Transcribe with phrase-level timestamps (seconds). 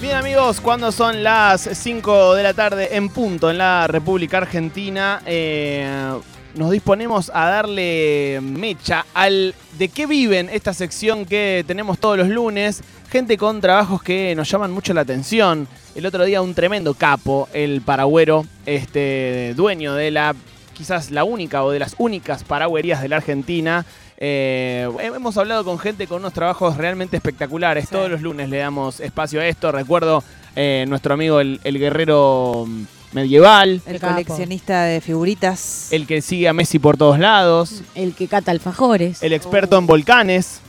[0.00, 5.20] Bien amigos, cuando son las 5 de la tarde en punto en la República Argentina,
[5.26, 6.12] eh,
[6.54, 12.28] nos disponemos a darle mecha al de qué viven esta sección que tenemos todos los
[12.28, 12.80] lunes.
[13.10, 15.66] Gente con trabajos que nos llaman mucho la atención.
[15.96, 20.32] El otro día un tremendo capo, el paragüero, este dueño de la
[20.74, 23.84] quizás la única o de las únicas paragüerías de la Argentina.
[24.20, 27.88] Eh, hemos hablado con gente con unos trabajos realmente espectaculares.
[27.88, 29.70] Todos los lunes le damos espacio a esto.
[29.70, 30.24] Recuerdo
[30.56, 32.66] eh, nuestro amigo el, el guerrero
[33.12, 35.92] medieval, El coleccionista de figuritas.
[35.92, 39.22] el que sigue a Messi por todos lados, El que cata alfajores.
[39.22, 40.60] el experto en volcanes,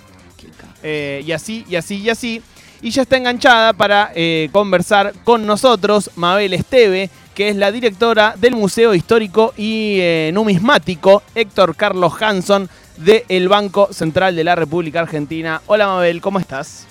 [0.84, 2.42] eh, y así, y así, y así.
[2.82, 8.36] Y ya está enganchada para eh, conversar con nosotros Mabel Esteve, que es la directora
[8.38, 12.70] del Museo Histórico y eh, Numismático Héctor Carlos Hanson
[13.00, 15.62] del Banco Central de la República Argentina.
[15.68, 16.86] Hola Mabel, ¿cómo estás?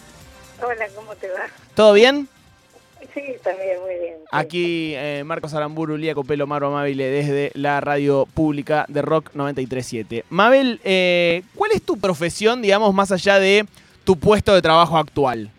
[0.63, 1.47] Hola, ¿cómo te va?
[1.75, 2.29] ¿Todo bien?
[3.15, 4.15] Sí, también, muy bien.
[4.31, 10.25] Aquí eh, Marcos Aramburu, Lía Copelo, Maro Amabile desde la radio pública de Rock 937.
[10.31, 13.67] Mabel, eh, ¿cuál es tu profesión, digamos, más allá de
[14.05, 15.51] tu puesto de trabajo actual?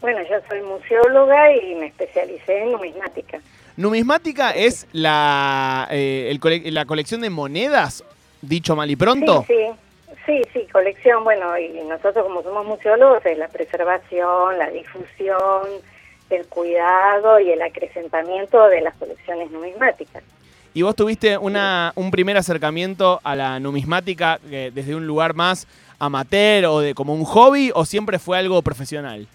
[0.00, 3.40] Bueno, yo soy museóloga y me especialicé en numismática.
[3.76, 8.04] Numismática es la, eh, el cole- la colección de monedas,
[8.48, 9.44] dicho mal y pronto.
[9.46, 11.24] Sí, sí, sí, sí, colección.
[11.24, 15.62] Bueno, y nosotros como somos museólogos es la preservación, la difusión,
[16.30, 20.22] el cuidado y el acrecentamiento de las colecciones numismáticas.
[20.74, 25.66] Y vos tuviste una, un primer acercamiento a la numismática eh, desde un lugar más
[25.98, 29.26] amateur o de como un hobby o siempre fue algo profesional?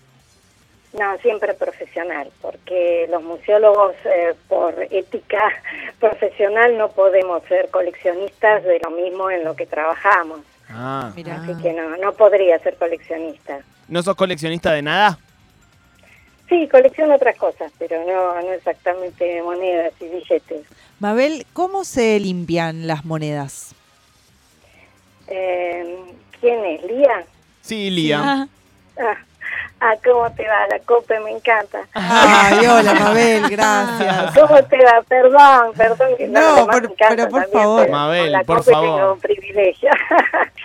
[0.94, 5.42] No, siempre profesional, porque los museólogos eh, por ética
[6.00, 10.40] profesional no podemos ser coleccionistas de lo mismo en lo que trabajamos.
[10.70, 11.12] Ah.
[11.16, 11.42] Mira.
[11.42, 13.60] Así que no, no podría ser coleccionista.
[13.88, 15.18] ¿No sos coleccionista de nada?
[16.50, 20.66] Sí, colecciono otras cosas, pero no, no exactamente monedas y billetes.
[21.00, 23.74] Mabel, ¿cómo se limpian las monedas?
[25.28, 25.98] Eh,
[26.42, 26.84] ¿Quién es?
[26.84, 27.26] ¿Lía?
[27.62, 28.50] Sí, Lía.
[28.98, 29.18] Ah,
[29.84, 30.68] Ah, ¿cómo te va?
[30.70, 31.80] La copa me encanta.
[31.94, 34.38] Ay, hola Mabel, gracias.
[34.38, 35.02] ¿Cómo te va?
[35.08, 36.10] Perdón, perdón.
[36.18, 37.82] Que No, lo demás por- me encanta pero por también, favor.
[37.82, 38.96] pero Mabel, la por copa favor.
[39.00, 39.90] tengo un privilegio.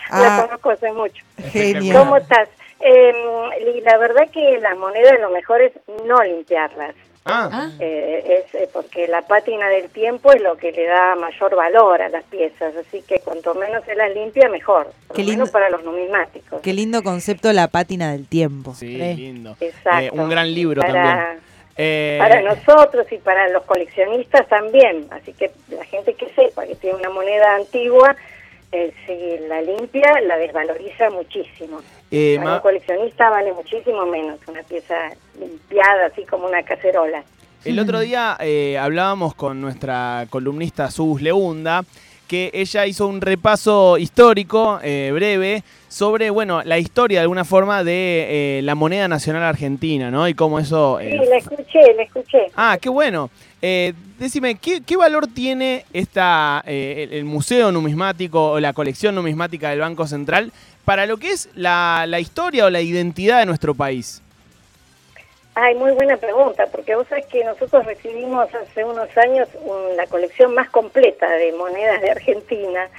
[0.09, 0.21] Ah.
[0.23, 1.25] La conozco hace mucho.
[1.51, 1.97] Genial.
[1.99, 2.49] ¿Cómo estás?
[2.79, 3.13] Eh,
[3.85, 5.73] la verdad que las monedas lo mejor es
[6.07, 6.95] no limpiarlas.
[7.27, 11.15] Ah, ah, Eh, es eh, porque la pátina del tiempo es lo que le da
[11.17, 14.87] mayor valor a las piezas, así que cuanto menos se las limpia, mejor.
[15.09, 16.61] Por Qué menos lindo- para los numismáticos.
[16.63, 18.75] Qué lindo concepto la pátina del tiempo.
[18.75, 19.57] sí, Eh, lindo.
[19.61, 20.01] Exacto.
[20.01, 21.41] Eh, un gran libro para, también.
[21.79, 26.75] Eh, Para nosotros y para los coleccionistas también, así que la gente que sepa que
[26.77, 28.17] tiene una moneda antigua,
[28.85, 31.81] eh, la limpia, la desvaloriza muchísimo.
[32.11, 34.95] eh, Para un coleccionista vale muchísimo menos una pieza
[35.39, 37.25] limpiada, así como una cacerola.
[37.65, 41.85] el otro día eh, hablábamos con nuestra columnista Sus Leunda,
[42.27, 47.85] que ella hizo un repaso histórico eh, breve sobre, bueno, la historia de alguna forma
[47.85, 50.29] de eh, la moneda nacional argentina, ¿no?
[50.29, 50.99] Y cómo eso...
[51.01, 52.39] Sí, eh, la escuché, la escuché.
[52.57, 53.31] Ah, qué bueno.
[54.19, 59.81] Decime, ¿qué, qué valor tiene esta, el, el Museo Numismático o la colección numismática del
[59.81, 60.53] Banco Central
[60.85, 64.23] para lo que es la, la historia o la identidad de nuestro país?
[65.59, 70.07] Ay, muy buena pregunta, porque vos sabés que nosotros recibimos hace unos años un- la
[70.07, 72.91] colección más completa de monedas de Argentina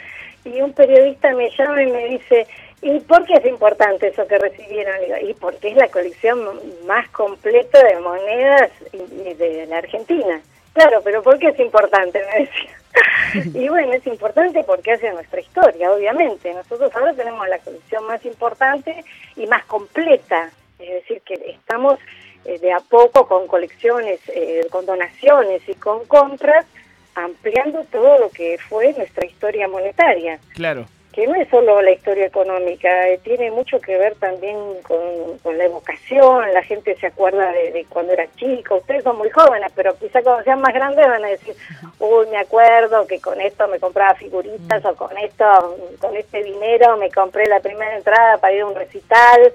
[0.43, 2.47] y un periodista me llama y me dice,
[2.81, 4.95] ¿y por qué es importante eso que recibieron?
[5.21, 6.39] Y porque es la colección
[6.87, 10.41] más completa de monedas de la Argentina.
[10.73, 12.23] Claro, pero ¿por qué es importante?
[12.33, 13.51] Me decía.
[13.53, 16.51] y bueno, es importante porque hace nuestra historia, obviamente.
[16.55, 19.03] Nosotros ahora tenemos la colección más importante
[19.35, 20.49] y más completa.
[20.79, 21.99] Es decir, que estamos
[22.47, 26.65] eh, de a poco con colecciones, eh, con donaciones y con compras,
[27.13, 30.39] ampliando todo lo que fue nuestra historia monetaria.
[30.53, 30.85] Claro.
[31.11, 35.57] que no es solo la historia económica, eh, tiene mucho que ver también con, con
[35.57, 39.71] la evocación, la gente se acuerda de, de cuando era chico, ustedes son muy jóvenes,
[39.75, 41.55] pero quizá cuando sean más grandes van a decir,
[41.97, 46.97] uy, me acuerdo que con esto me compraba figuritas o con esto, con este dinero
[46.97, 49.51] me compré la primera entrada para ir a un recital,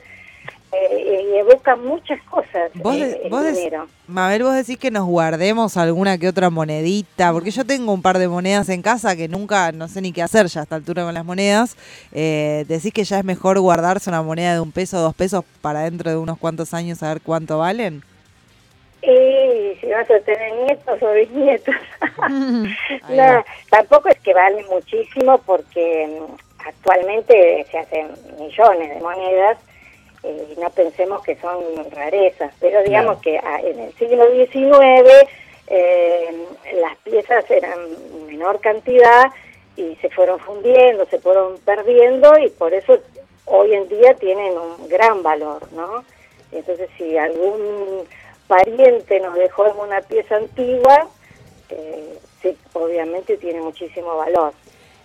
[0.73, 3.89] eh, y evoca muchas cosas Vos, eh, de- el vos.
[4.07, 8.19] Mabel, vos decís que nos guardemos alguna que otra monedita, porque yo tengo un par
[8.19, 11.05] de monedas en casa que nunca, no sé ni qué hacer ya a esta altura
[11.05, 11.77] con las monedas.
[12.13, 15.45] Eh, decís que ya es mejor guardarse una moneda de un peso o dos pesos
[15.61, 18.03] para dentro de unos cuantos años saber cuánto valen.
[19.03, 21.75] Y si vas a tener nietos o bisnietos.
[23.11, 28.09] no, tampoco es que vale muchísimo porque mm, actualmente se hacen
[28.39, 29.59] millones de monedas
[30.23, 35.29] eh, no pensemos que son rarezas, pero digamos que ah, en el siglo XIX
[35.67, 36.47] eh,
[36.81, 37.79] las piezas eran
[38.27, 39.33] menor cantidad
[39.77, 42.99] y se fueron fundiendo, se fueron perdiendo y por eso
[43.47, 46.05] hoy en día tienen un gran valor, ¿no?
[46.53, 48.07] Entonces si algún
[48.47, 51.09] pariente nos dejó en una pieza antigua,
[51.71, 54.53] eh, sí, obviamente tiene muchísimo valor.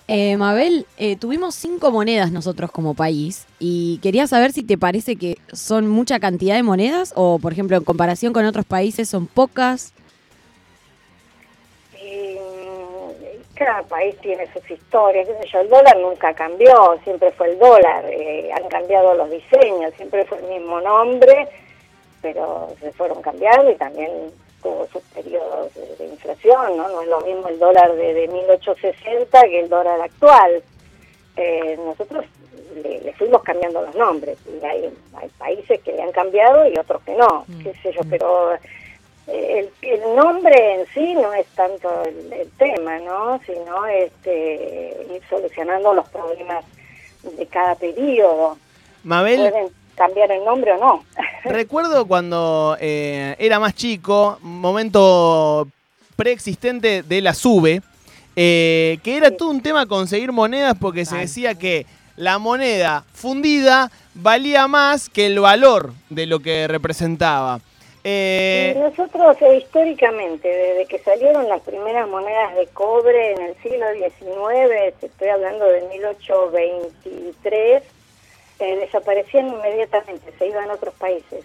[0.10, 5.18] Eh, Mabel, eh, tuvimos cinco monedas nosotros como país y quería saber si te parece
[5.18, 9.28] que son mucha cantidad de monedas o, por ejemplo, en comparación con otros países son
[9.28, 9.94] pocas.
[13.58, 18.68] cada país tiene sus historias, el dólar nunca cambió, siempre fue el dólar, eh, han
[18.70, 21.48] cambiado los diseños, siempre fue el mismo nombre,
[22.22, 24.12] pero se fueron cambiando y también
[24.62, 26.90] tuvo sus periodos de, inflación, ¿no?
[26.90, 30.64] No es lo mismo el dólar de, 1860 que el dólar actual.
[31.36, 32.26] Eh, nosotros
[32.84, 37.02] le, fuimos cambiando los nombres y hay, hay países que le han cambiado y otros
[37.04, 37.64] que no, mm.
[37.64, 38.58] qué sé yo, pero
[39.28, 43.40] el, el, nombre en sí no es tanto el, tema, ¿no?
[43.46, 46.66] Sino este, ir solucionando los problemas
[47.24, 48.58] de cada periodo.
[49.04, 49.50] Mabel.
[49.52, 51.04] Pueden cambiar el nombre o no.
[51.44, 55.68] Recuerdo cuando eh, era más chico, momento
[56.16, 57.82] preexistente de la SUBE,
[58.36, 61.86] eh, que era todo un tema conseguir monedas porque se decía que
[62.16, 67.62] la moneda fundida valía más que el valor de lo que representaba.
[68.04, 68.74] Eh...
[68.78, 74.96] Nosotros eh, históricamente, desde que salieron las primeras monedas de cobre en el siglo XIX,
[75.02, 77.84] estoy hablando de 1823,
[78.60, 81.44] eh, desaparecían inmediatamente, se iban a otros países.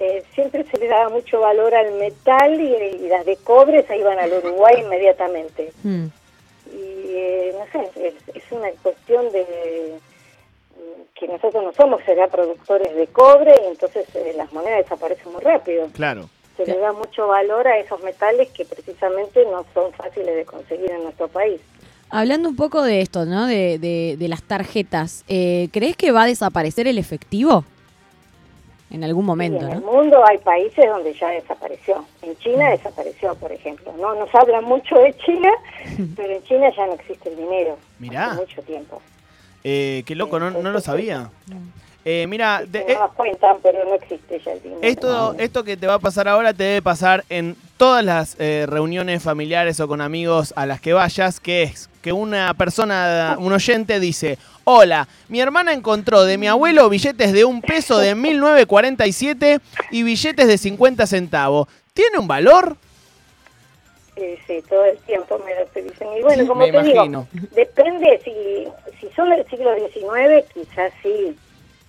[0.00, 4.18] Eh, siempre se le daba mucho valor al metal y, las de cobre se iban
[4.18, 5.72] al Uruguay inmediatamente.
[5.82, 6.06] Mm.
[6.72, 10.00] Y no sé, es una cuestión de
[11.14, 15.42] que nosotros no somos será productores de cobre y entonces eh, las monedas desaparecen muy
[15.42, 15.88] rápido.
[15.92, 16.28] Claro.
[16.56, 20.90] Se le da mucho valor a esos metales que precisamente no son fáciles de conseguir
[20.90, 21.60] en nuestro país.
[22.14, 23.46] Hablando un poco de esto, ¿no?
[23.46, 23.78] De,
[24.18, 27.64] de, las tarjetas, eh, ¿crees que va a desaparecer el efectivo?
[28.90, 32.04] En algún momento, En el mundo hay países donde ya desapareció.
[32.22, 33.92] En China desapareció, por ejemplo.
[33.98, 35.50] No nos habla mucho de China,
[36.14, 37.76] pero en China ya no existe el dinero.
[37.98, 38.26] Mirá.
[38.26, 39.02] Hace mucho tiempo.
[39.64, 41.30] Eh, qué loco, no, no lo sabía.
[42.06, 42.98] Eh, mira, eh,
[43.62, 44.80] pero no existe ya el dinero.
[44.82, 48.66] Esto, esto que te va a pasar ahora te debe pasar en todas las eh,
[48.68, 53.50] reuniones familiares o con amigos a las que vayas, que es que una persona, un
[53.54, 59.60] oyente dice, hola, mi hermana encontró de mi abuelo billetes de un peso de 1947
[59.90, 61.68] y billetes de 50 centavos.
[61.94, 62.76] ¿Tiene un valor?
[64.46, 66.08] sí, todo el tiempo me lo dicen.
[66.18, 68.68] Y bueno, como te digo, depende, si,
[69.00, 71.36] si son del siglo XIX, quizás sí,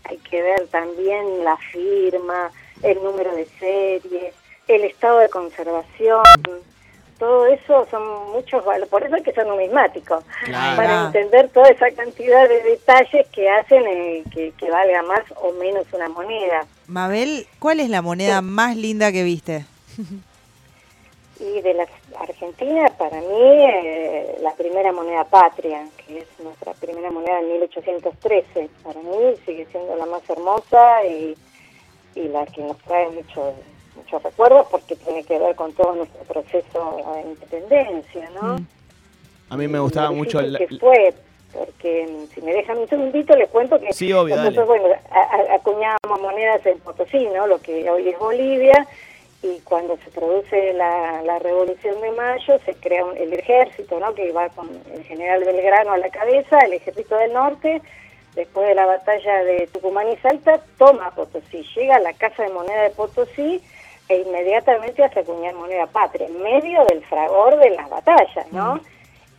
[0.09, 2.51] hay que ver también la firma,
[2.83, 4.33] el número de serie,
[4.67, 6.23] el estado de conservación.
[7.17, 10.21] Todo eso son muchos valores, por eso hay que ser numismático,
[10.75, 15.53] para entender toda esa cantidad de detalles que hacen eh, que, que valga más o
[15.53, 16.65] menos una moneda.
[16.87, 19.65] Mabel, ¿cuál es la moneda más linda que viste?
[21.39, 21.85] Y de la
[22.19, 28.69] Argentina, para mí, eh, la primera moneda patria, que es nuestra primera moneda en 1813,
[28.83, 31.35] para mí sigue siendo la más hermosa y,
[32.15, 33.53] y la que nos trae mucho
[33.95, 38.57] muchos recuerdos porque tiene que ver con todo nuestro proceso de independencia, ¿no?
[38.57, 38.67] Mm.
[39.49, 40.57] A mí me gustaba mucho el...
[40.57, 41.13] que fue,
[41.53, 44.87] porque mm, si me dejan un segundito les cuento que sí, obvio, nosotros, bueno,
[45.53, 47.47] acuñábamos monedas en Potosí, ¿no?
[47.47, 48.87] Lo que hoy es Bolivia,
[49.45, 54.13] y cuando se produce la, la Revolución de Mayo se crea el ejército, ¿no?
[54.15, 57.81] que va con el general Belgrano a la cabeza, el ejército del norte,
[58.33, 62.49] después de la batalla de Tucumán y Salta, toma Potosí, llega a la Casa de
[62.49, 63.61] Moneda de Potosí
[64.09, 68.79] e inmediatamente hace acuñar moneda patria, en medio del fragor de las batallas, ¿no?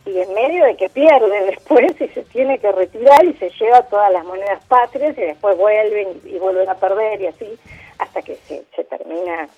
[0.05, 3.81] Y en medio de que pierde después y se tiene que retirar y se lleva
[3.83, 7.59] todas las monedas patrias y después vuelven y vuelven a perder y así
[7.99, 9.49] hasta que se, se termina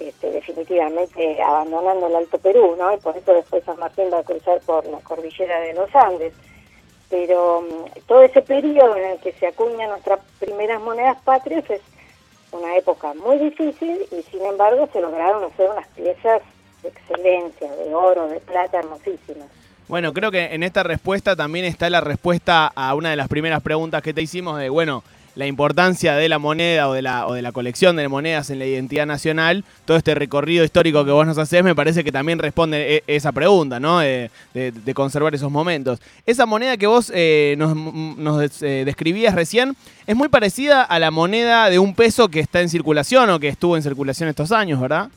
[0.00, 2.92] este, definitivamente abandonando el Alto Perú, ¿no?
[2.94, 6.32] Y por eso después San Martín va a cruzar por la cordillera de los Andes.
[7.08, 11.80] Pero mm, todo ese periodo en el que se acuñan nuestras primeras monedas patrias es
[12.52, 16.42] una época muy difícil y sin embargo se lograron hacer unas piezas
[16.82, 19.48] de excelencia, de oro, de plata hermosísimas.
[19.88, 23.60] Bueno, creo que en esta respuesta también está la respuesta a una de las primeras
[23.60, 25.02] preguntas que te hicimos de, bueno,
[25.36, 28.58] la importancia de la moneda o de la, o de la colección de monedas en
[28.58, 32.38] la identidad nacional, todo este recorrido histórico que vos nos haces, me parece que también
[32.38, 34.02] responde e- esa pregunta, ¿no?
[34.02, 36.00] Eh, de, de conservar esos momentos.
[36.26, 40.98] Esa moneda que vos eh, nos, nos des- eh, describías recién es muy parecida a
[40.98, 44.50] la moneda de un peso que está en circulación o que estuvo en circulación estos
[44.52, 45.08] años, ¿verdad?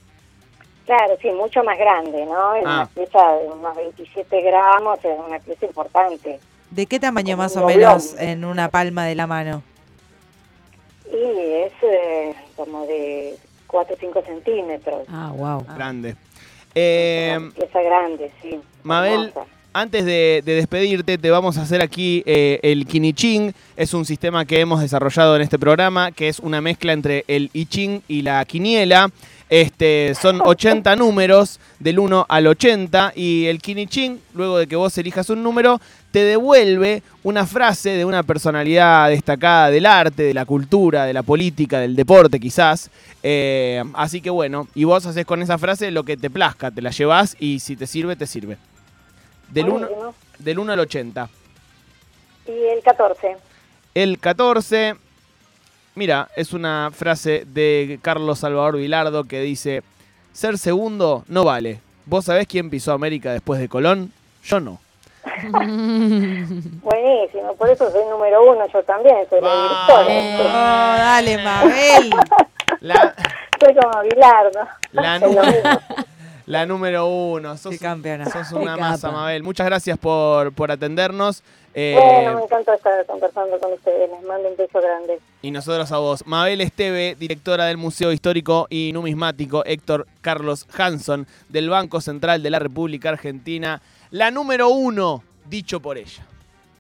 [0.86, 2.56] Claro, sí, mucho más grande, ¿no?
[2.56, 2.76] Es Ah.
[2.76, 6.40] una pieza de unos 27 gramos, es una pieza importante.
[6.72, 9.64] ¿De qué tamaño Como más o menos en una palma de la mano?
[11.14, 15.08] Y es eh, como de 4 o 5 centímetros.
[15.10, 15.64] Ah, wow.
[15.76, 16.16] Grande.
[16.76, 18.60] Eh, pieza grande, sí.
[18.82, 19.46] Mabel, hermosa.
[19.76, 23.56] Antes de, de despedirte, te vamos a hacer aquí eh, el Kiniching.
[23.76, 27.50] Es un sistema que hemos desarrollado en este programa, que es una mezcla entre el
[27.54, 29.10] I Ching y la quiniela.
[29.50, 34.96] Este, son 80 números del 1 al 80 y el Kiniching, luego de que vos
[35.00, 40.46] elijas un número, te devuelve una frase de una personalidad destacada del arte, de la
[40.46, 42.92] cultura, de la política, del deporte quizás.
[43.24, 46.84] Eh, así que bueno, y vos haces con esa frase lo que te plazca, te
[46.84, 48.58] la llevas y si te sirve, te sirve.
[49.50, 50.16] Del 1 Buenísimo.
[50.40, 51.30] del 1 al 80.
[52.48, 53.38] Y el 14.
[53.96, 54.96] El 14,
[55.96, 59.84] mira, es una frase de Carlos Salvador Vilardo que dice,
[60.34, 61.80] ser segundo no vale.
[62.06, 64.12] ¿Vos sabés quién pisó América después de Colón?
[64.44, 64.80] Yo no.
[66.84, 70.06] Buenísimo, por eso soy número uno, yo también, soy la directora.
[70.40, 72.10] Oh, dale, Mabel.
[72.82, 73.14] La,
[73.60, 74.60] Soy como Bilardo.
[74.92, 75.20] la,
[76.46, 77.58] La número uno.
[77.58, 78.26] Sos, Qué campeona.
[78.26, 79.20] sos Qué una masa, capa.
[79.22, 79.44] Mabel.
[79.44, 81.42] Muchas gracias por, por atendernos.
[81.74, 85.20] Eh, Bueno, me encanta estar conversando con ustedes, les mando un beso grande.
[85.42, 86.24] Y nosotros a vos.
[86.28, 92.50] Mabel Esteve, directora del Museo Histórico y Numismático Héctor Carlos Hanson, del Banco Central de
[92.52, 93.82] la República Argentina,
[94.12, 96.26] la número uno, dicho por ella.